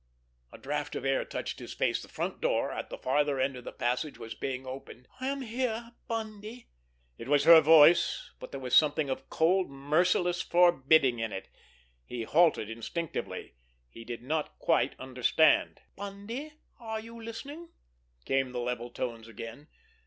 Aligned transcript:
A 0.51 0.57
draft 0.57 0.95
of 0.95 1.05
air 1.05 1.23
touched 1.23 1.59
his 1.59 1.75
face. 1.75 2.01
The 2.01 2.07
front 2.07 2.41
door 2.41 2.71
at 2.71 2.89
the 2.89 2.97
farther 2.97 3.39
end 3.39 3.55
of 3.55 3.63
the 3.63 3.71
passage 3.71 4.17
was 4.17 4.33
being 4.33 4.65
opened. 4.65 5.07
"I 5.19 5.27
am 5.27 5.43
here, 5.43 5.91
Bundy." 6.07 6.69
It 7.19 7.27
was 7.27 7.43
her 7.43 7.61
voice, 7.61 8.31
but 8.39 8.49
there 8.49 8.59
was 8.59 8.75
something 8.75 9.11
of 9.11 9.29
cold, 9.29 9.69
merciless 9.69 10.41
forbidding 10.41 11.19
in 11.19 11.31
it. 11.31 11.49
He 12.03 12.23
halted 12.23 12.67
instinctively. 12.67 13.53
He 13.91 14.03
did 14.03 14.23
not 14.23 14.57
quite 14.57 14.99
understand. 14.99 15.81
"Bundy, 15.95 16.53
are 16.79 16.99
you 16.99 17.21
listening?" 17.21 17.69
came 18.25 18.53
the 18.53 18.59
level 18.59 18.89
tones 18.89 19.27
again. 19.27 19.67